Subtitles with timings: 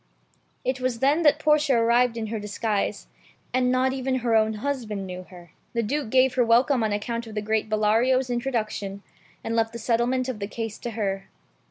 [0.65, 3.05] It was then that Portia arrived in her disguise,
[3.53, 5.51] and not even her own husband knew her.
[5.73, 9.03] The Duke gave her welcome on account of the great Bellario's introduction,
[9.43, 11.27] and left the settlement of the case to her.